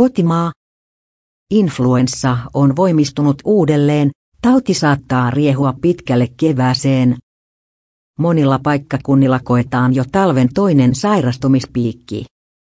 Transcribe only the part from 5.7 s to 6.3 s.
pitkälle